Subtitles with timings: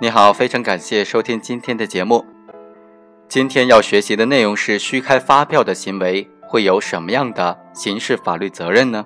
[0.00, 2.24] 你好，非常感谢收听今天的节目。
[3.28, 9.04] 今天要学习的内容是虚开发票的行为会有什么样的刑事法律责任呢？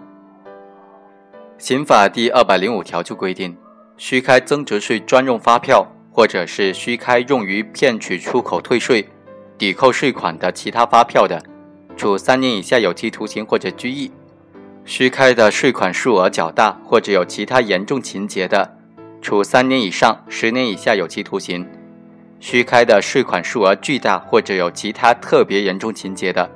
[1.57, 3.57] 刑法第二百零五条就规定，
[3.97, 9.09] 虚开增值税专用发票，或者是虚开用于骗取出口退税、
[9.57, 11.43] 抵扣税款的其他发票的，
[11.97, 14.11] 处三年以下有期徒刑或者拘役；
[14.85, 18.77] 虚开的税款数额较大或者有其他严重情节的。
[19.23, 21.65] 处三年以上十年以下有期徒刑；
[22.41, 26.51] 虚开的税款数额巨大或者有其他特别严重情节的，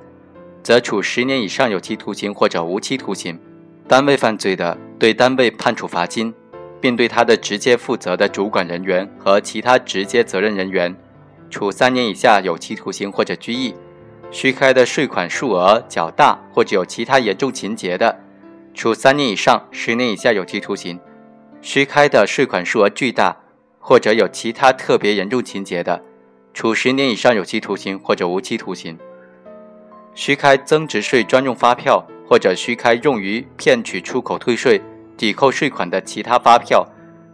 [0.64, 3.38] 则处十年以上有期徒刑或者无期徒刑。
[3.86, 6.34] 单位犯罪的，对单位判处罚金，
[6.80, 10.92] 并对他的直接负责的主管人员和其他直接责任人员，
[11.48, 13.72] 处三年以下有期徒刑或者拘役。
[14.32, 18.18] 虚开的税款数额较大或者有其他严重情节的，
[18.74, 20.98] 处三年以上十年以下有期徒刑。
[21.60, 23.36] 虚开的税款数额巨大，
[23.78, 26.02] 或者有其他特别严重情节的，
[26.54, 28.96] 处十年以上有期徒刑或者无期徒刑。
[30.14, 34.80] 虚开增值税专用发票，或者虚开用于骗取出口退税、
[35.16, 36.86] 抵扣税款的其他发票，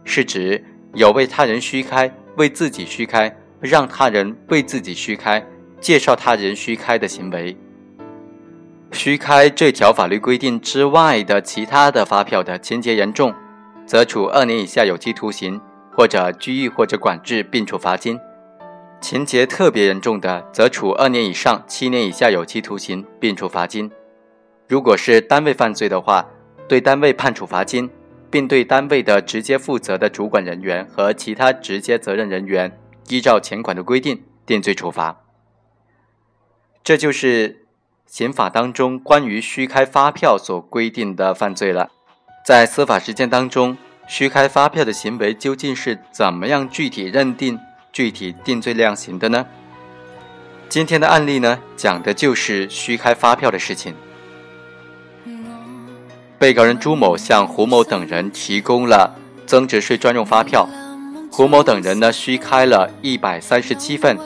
[0.03, 5.45] 是指有为他人虚开、为自己虚开、让他人为自己虚开、
[5.79, 7.55] 介绍他人虚开的行为。
[8.91, 13.33] 虚开这条法律规定之外的其他的发票的情节严重。
[13.85, 15.59] 则处二年以下有期徒刑，
[15.91, 18.17] 或者拘役或者管制，并处罚金；
[19.01, 23.91] 情节特别严重的，则处二年以上七年以下有期徒刑，并处罚金。
[24.67, 26.25] 如果是单位犯罪的话，
[26.67, 27.89] 对单位判处罚金，
[28.31, 35.19] 并对单位的直接负责的主管人员和其他直接责任人员依照前款的规定定罪处罚。
[36.83, 37.67] 这就是
[38.05, 41.91] 刑法当中关于虚开发票所规定的犯罪了。
[42.43, 47.57] 在司法实践当中，虚开发票的行为究竟是怎么样具体认定、
[47.93, 49.45] 具体定罪量刑的呢？
[50.67, 53.95] 今天的案例呢，讲的就是虚开发票的事情。
[56.37, 59.15] 被告人朱某向胡某等人提供了
[59.45, 60.67] 增值税专用发票，
[61.31, 64.17] 胡某等人呢虚开了一百三十七份，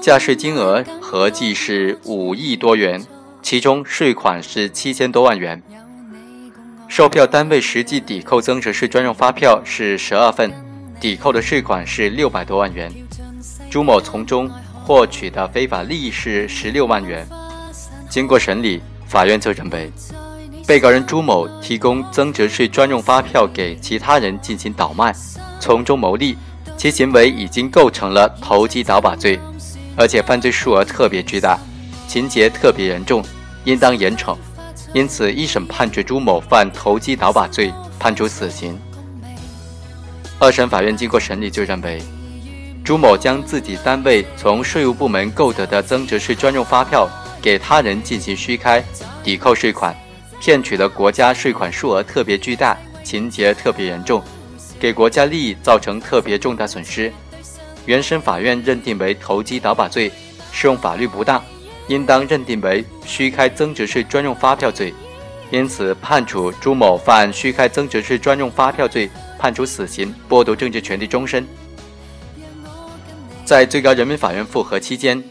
[0.00, 3.04] 价税金额合计是五亿多元，
[3.42, 5.62] 其中税款是七千多万元。
[6.88, 10.50] 售票单位实际抵扣增值税专用发票是十二份，
[11.00, 12.90] 抵扣的税款是六百多万元。
[13.68, 14.50] 朱某从中
[14.84, 17.26] 获取的非法利益是十六万元。
[18.08, 19.92] 经过审理，法院则认为，
[20.66, 25.12] 被告人朱某提供增值税专用发票给其他人进行倒卖，
[25.60, 26.38] 从中牟利，
[26.76, 29.38] 其行为已经构成了投机倒把罪，
[29.96, 31.58] 而且犯罪数额特别巨大，
[32.06, 33.22] 情节特别严重，
[33.64, 34.36] 应当严惩。
[34.96, 38.80] 因此，一审判决朱某犯投机倒把罪，判处死刑。
[40.38, 42.02] 二审法院经过审理，就认为
[42.82, 47.06] 朱某将自己单位从税务部门购得的增值税专用发票
[47.42, 48.82] 给他人进行虚开、
[49.22, 49.94] 抵扣税款，
[50.40, 52.74] 骗取了国家税款数额特别巨大，
[53.04, 54.24] 情节特别严重，
[54.80, 57.12] 给国家利益造成特别重大损失。
[57.84, 60.10] 原审法院认定为投机倒把罪，
[60.52, 61.44] 适用法律不当。
[61.88, 64.92] 应当认定为虚开增值税专用发票罪，
[65.50, 69.08] 因此判处朱某犯虚开增值税专用发票罪，
[69.38, 71.46] 判处死刑，剥夺政治权利终身。
[73.44, 75.22] 在最高人民法院复核期间，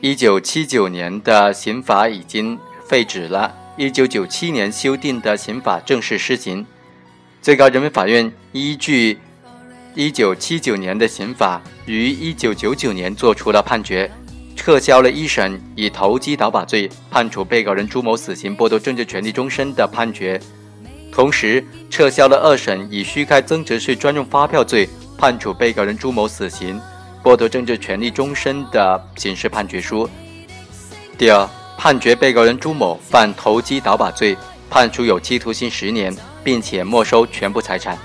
[0.00, 2.56] 一九七九年的刑法已经
[2.86, 6.64] 废止了，一九九七年修订的刑法正式施行。
[7.42, 9.18] 最高人民法院依据
[9.94, 14.08] 一九七九年的刑法，于一九九九年作出了判决。
[14.58, 20.38] 撤销了一审以投机倒把罪判处被告人朱某死刑、剥夺政治权利终身的判决，
[21.12, 24.86] 同时撤销了二审以虚开增值税专用发票罪
[25.16, 26.78] 判处被告人朱某死刑、
[27.22, 30.10] 剥夺政治权利终身的刑事判决书。
[31.16, 34.36] 第二，判决被告人朱某犯投机倒把罪，
[34.68, 37.96] 判处有期徒刑十年，并且没收全部财产，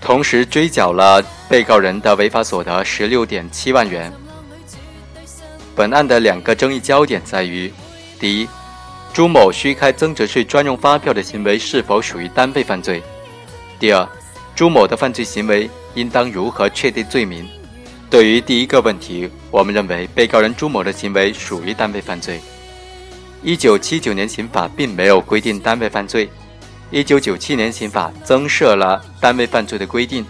[0.00, 4.10] 同时追缴了被告人的违法所得十六点七万元。
[5.76, 7.70] 本案的两个争议焦点在于：
[8.18, 8.48] 第一，
[9.12, 12.98] 朱某虚开增值税专用发票的行为是否属于单位犯罪；
[13.78, 14.08] 第二，
[14.54, 17.46] 朱某的犯罪行为应当如何确定罪名？
[18.08, 22.40] 对于第一个问题，我们认为被告人朱某的行为属于单位犯罪。
[23.42, 26.30] 一九七九年刑法并没有规定单位犯罪，
[26.90, 30.24] 一九九七年刑法增设了单位犯罪的规定，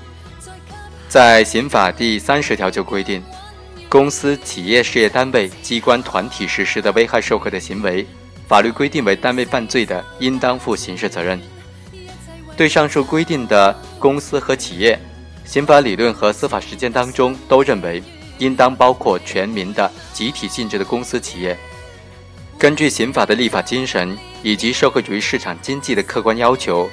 [1.08, 3.22] 在刑法第三十条就规定。
[3.96, 8.06] 公司、企业、事业单位、机关、团体实施的危害社会的行为，
[8.46, 11.40] 法律规定为单位犯罪的，应当负刑事责任。
[12.58, 15.00] 对上述规定的公司和企业，
[15.46, 18.02] 刑法理论和司法实践当中都认为，
[18.36, 21.56] 应当包括全民的集体性质的公司企业。
[22.58, 26.86] 根据刑法的立法精神以及社会主义市场经济的客观要求，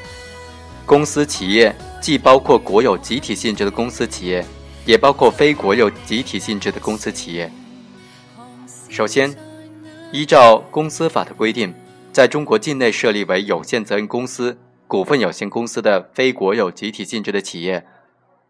[0.85, 4.45] 公司企业既包括国有集体性质的公司企业，
[4.85, 7.51] 也包括非国有集体性质的公司企业。
[8.89, 9.35] 首先，
[10.11, 11.73] 依照公司法的规定，
[12.11, 14.57] 在中国境内设立为有限责任公司、
[14.87, 17.85] 股份有限公司的非国有集体性质的企业，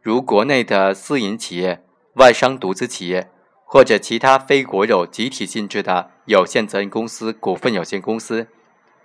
[0.02, 1.84] 如国内的私营企业、
[2.16, 3.30] 外商独资企业
[3.64, 8.48] 或者其他非国有集体性质的有限责任公司、股份有限公司，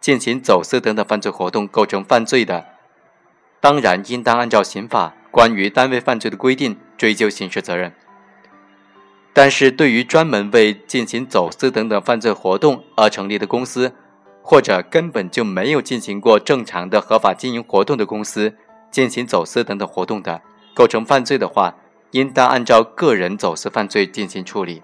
[0.01, 2.67] 进行走私等等犯罪活动，构成犯罪的，
[3.61, 7.95] 当然应当按照刑法关于单位犯罪的规定追究刑事责任。
[9.33, 13.95] 但是对于专门为进行走私等等犯罪活动而成立的公司，
[14.43, 18.57] 或者根本就没有进行过正常的合法经营活动的公司，
[18.91, 20.43] 进行走私等等活动的，
[20.75, 21.77] 构成犯罪的话，
[22.11, 24.83] 应当按照个人走私犯罪进行处理。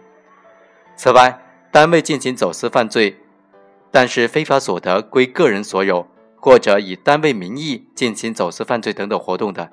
[0.94, 1.40] 此外，
[1.72, 3.16] 单位进行走私犯罪，
[3.90, 6.06] 但是非法所得归个人所有，
[6.37, 9.72] 或者以单位名义进行走私犯罪等等活动的，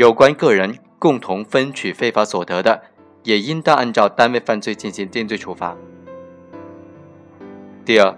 [0.00, 2.84] 有关个人共同分取非法所得的。
[3.22, 5.76] 也应当按照单位犯罪进行定罪处罚。
[7.84, 8.16] 第二，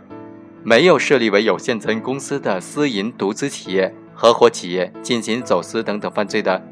[0.62, 6.62] 没有设立为有限责任公司的私营独资企业、合伙企业进行走私等等犯罪的，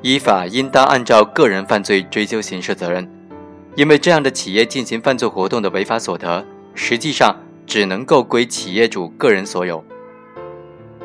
[0.00, 3.10] 依法应当按照个人犯罪追究刑事责任，
[3.74, 7.34] 因为这样的企业进行犯罪活动的违法所得，实际上
[7.66, 9.84] 只能够归企业主个人所有。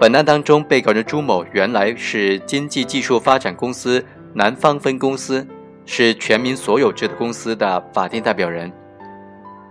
[0.01, 4.03] 本案当中，被告人朱某原来是经济技术发展公司
[4.33, 5.47] 南方分公司。
[5.85, 8.71] 是全民所有制的公司的法定代表人。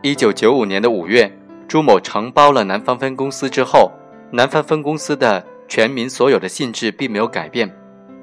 [0.02, 1.32] 一九九五年的五月，
[1.66, 3.90] 朱某承包了南方分公司之后，
[4.30, 7.68] 南方分公司的全民所有的性质并没有改变。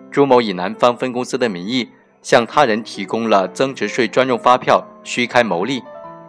[0.10, 1.90] 朱某以南方分公司的名义
[2.22, 5.84] 向他人提供了增值税专用发票，虚开牟利，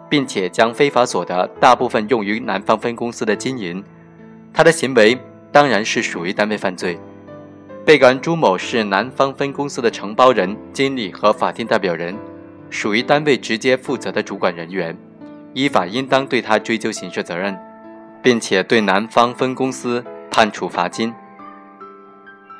[0.09, 3.81] 并且将非法所得大部分用于南方分公司的经营。
[4.53, 5.17] 他的行为
[5.51, 6.99] 当然是属于单位犯罪。
[7.85, 12.15] 被告人朱某是南方分公司的承包人、经理和法定代表人，
[12.69, 14.95] 属于单位直接负责的主管人员，
[15.53, 17.57] 依法应当对他追究刑事责任，
[18.21, 21.11] 并且对南方分公司判处罚金。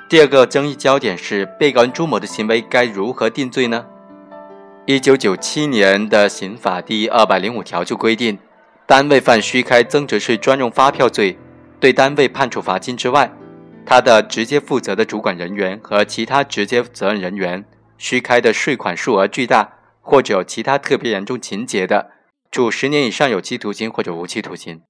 [0.10, 3.86] 第二个争议焦点是被告人朱某的行为该如何定罪呢？
[4.88, 8.40] 一九九七年的刑法第二百零五条就规定，
[8.88, 11.38] 单位犯虚开增值税专用发票罪，
[11.80, 13.32] 对单位判处罚金之外。
[13.86, 17.66] 他的直接负责的主管人员和其他直接责任人员
[17.98, 22.12] 虚开的税款数额巨大，或者有其他特别严重情节的，
[22.52, 24.82] 处十年以上有期徒刑或者无期徒刑。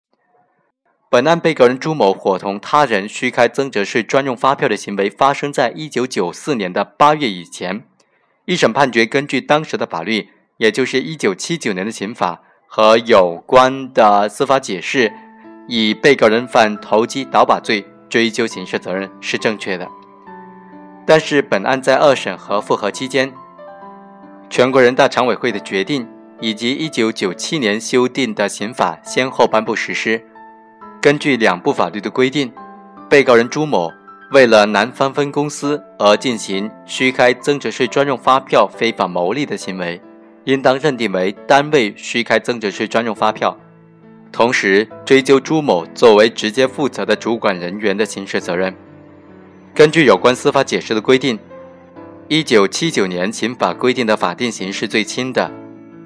[1.09, 7.83] 本案被告人朱某伙同他人虚开增值税专用发票的行为发生在一九九四年的八月以前。
[8.45, 15.13] 一审判决根据当时的法律，也就是一九七九年的刑法和有关的司法解释，
[15.69, 17.85] 以被告人犯投机倒把罪。
[18.09, 19.87] 追究刑事责任是正确的，
[21.05, 23.31] 但是本案在二审和复核期间，
[24.49, 26.07] 全国人大常委会的决定
[26.41, 30.19] 以及一九九七年修订的刑法先后颁布实施。
[30.99, 32.51] 根据两部法律的规定，
[33.07, 33.91] 被告人朱某
[34.31, 40.01] 为了南方分公司而进行虚开增值税专用发票非法牟利的行为，
[40.45, 43.55] 应当认定为单位虚开增值税专用发票。
[44.31, 48.73] 同时追究朱某作为直接负责的主管人员的刑事责任。
[49.73, 51.37] 根据有关司法解释的规定，
[52.27, 55.51] 一九七九年刑法规定的法定刑是最轻的，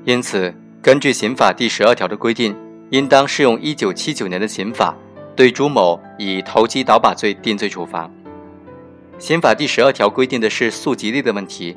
[0.06, 2.56] 因此根据刑法第十二条的规定，
[2.92, 4.96] 应当适用一九七九年的刑法，
[5.36, 8.10] 对朱某以投机倒把罪定罪处罚。
[9.18, 11.76] 刑法第十二条规定的是溯及力的问题，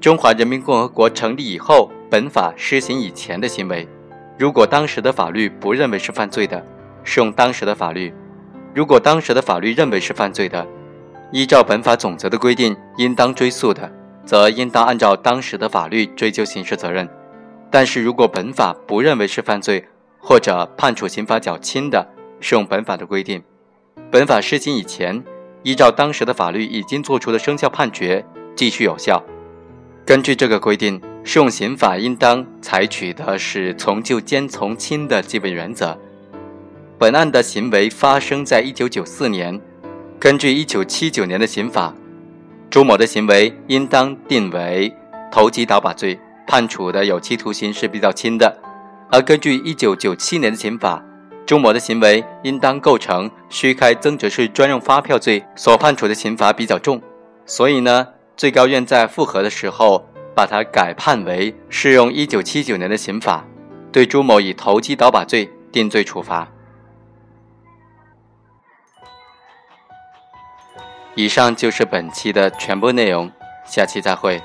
[0.00, 3.88] 中华人民共和国成立以后，本法施行以前的行为。
[4.36, 6.60] 如果当时的法律不认为是犯罪的，
[7.04, 8.12] 适用当时的法律；
[8.74, 10.66] 如果当时的法律认为是犯罪的，
[11.30, 13.88] 依照本法总则的规定应当追诉的，
[14.24, 17.08] 则应当按照当时的法律追究刑事责任。
[17.70, 19.86] 但是如果本法不认为是犯罪，
[20.18, 22.04] 或者判处刑罚较轻的，
[22.40, 23.40] 适用本法的规定。
[24.10, 25.22] 本法施行以前，
[25.62, 28.24] 依照当时的法律已经作出的生效判决
[28.56, 29.22] 继续有效。
[30.04, 31.00] 根据这个规定。
[31.26, 35.98] 适用刑法应当采取的是从旧兼从轻的基本原则。
[36.98, 39.58] 本案的行为发生在一九九四年，
[40.20, 41.94] 根据一九七九年的刑法，
[42.70, 44.94] 朱某的行为应当定为
[45.32, 48.46] 投机倒把罪，判处的有期徒刑是比较轻的；
[49.10, 51.02] 而根据一九九七年的刑法，
[51.46, 57.00] 朱某的行为应当构成虚开增值税专用发票罪，所判处的刑罚比较重。
[57.46, 63.44] 所以呢，最高院在复核的时候，把他改判为适用一九七九年的刑法，
[63.92, 66.48] 对朱某以投机倒把罪定罪处罚。
[71.14, 73.30] 以上就是本期的全部内容，
[73.64, 74.42] 下期再会。